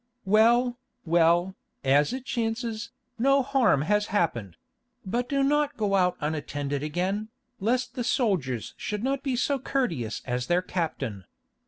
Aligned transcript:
"Well, 0.25 0.79
well, 1.05 1.53
as 1.83 2.11
it 2.11 2.25
chances, 2.25 2.89
no 3.19 3.43
harm 3.43 3.83
has 3.83 4.07
happened; 4.07 4.55
but 5.05 5.29
do 5.29 5.43
not 5.43 5.77
go 5.77 5.93
out 5.93 6.17
unattended 6.19 6.81
again, 6.81 7.29
lest 7.59 7.93
the 7.93 8.03
soldiers 8.03 8.73
should 8.77 9.03
not 9.03 9.21
be 9.21 9.35
so 9.35 9.59
courteous 9.59 10.23
as 10.25 10.47
their 10.47 10.63
captain. 10.63 11.25